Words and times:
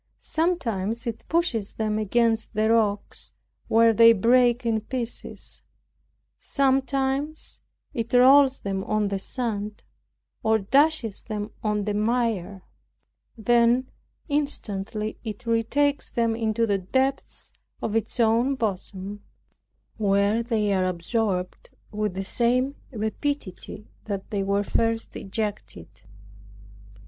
Sometimes 0.17 1.05
it 1.05 1.23
pushes 1.29 1.75
them 1.75 1.99
against 1.99 2.55
the 2.55 2.71
rocks 2.71 3.33
where 3.67 3.93
they 3.93 4.13
break 4.13 4.65
in 4.65 4.81
pieces, 4.81 5.61
sometimes 6.39 7.61
it 7.93 8.11
rolls 8.11 8.61
them 8.61 8.83
on 8.85 9.09
the 9.09 9.19
sand, 9.19 9.83
or 10.41 10.57
dashes 10.57 11.21
them 11.21 11.51
on 11.61 11.83
the 11.85 11.93
mire, 11.93 12.63
then 13.37 13.91
instantly 14.27 15.19
it 15.23 15.45
retakes 15.45 16.09
them 16.09 16.35
into 16.35 16.65
the 16.65 16.79
depths 16.79 17.53
of 17.79 17.95
its 17.95 18.19
own 18.19 18.55
bosom, 18.55 19.21
where 19.97 20.41
they 20.41 20.73
are 20.73 20.85
absorbed 20.85 21.69
with 21.91 22.15
the 22.15 22.23
same 22.23 22.73
rapidity 22.91 23.87
that 24.05 24.31
they 24.31 24.41
were 24.41 24.63
first 24.63 25.15
ejected. 25.15 25.89